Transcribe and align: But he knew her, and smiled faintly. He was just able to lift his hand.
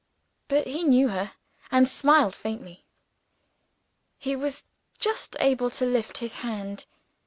But 0.47 0.65
he 0.65 0.81
knew 0.83 1.09
her, 1.09 1.33
and 1.69 1.87
smiled 1.87 2.33
faintly. 2.33 2.85
He 4.17 4.35
was 4.35 4.63
just 4.97 5.35
able 5.39 5.69
to 5.69 5.85
lift 5.85 6.17
his 6.17 6.33
hand. 6.41 6.87